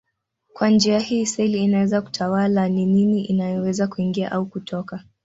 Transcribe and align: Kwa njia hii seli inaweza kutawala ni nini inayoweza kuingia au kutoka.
Kwa 0.53 0.69
njia 0.69 0.99
hii 0.99 1.25
seli 1.25 1.63
inaweza 1.63 2.01
kutawala 2.01 2.67
ni 2.69 2.85
nini 2.85 3.23
inayoweza 3.25 3.87
kuingia 3.87 4.31
au 4.31 4.45
kutoka. 4.45 5.03